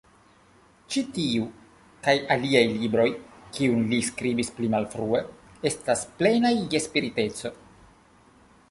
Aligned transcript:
Ĉi 0.93 1.01
tiu 1.17 1.43
kaj 2.07 2.15
aliaj 2.37 2.63
libroj, 2.71 3.07
kiujn 3.59 3.85
li 3.93 4.01
skribis 4.09 4.51
pli 4.57 4.71
malfrue, 4.77 5.23
estas 5.73 6.05
plenaj 6.23 6.55
je 6.75 6.85
spiriteco. 6.89 7.55